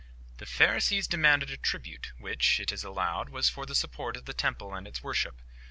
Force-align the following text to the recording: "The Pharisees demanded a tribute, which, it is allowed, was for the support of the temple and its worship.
"The 0.37 0.47
Pharisees 0.47 1.05
demanded 1.07 1.51
a 1.51 1.57
tribute, 1.57 2.11
which, 2.17 2.59
it 2.59 2.71
is 2.71 2.83
allowed, 2.83 3.29
was 3.29 3.49
for 3.49 3.67
the 3.67 3.75
support 3.75 4.17
of 4.17 4.25
the 4.25 4.33
temple 4.33 4.73
and 4.73 4.87
its 4.87 5.03
worship. 5.03 5.43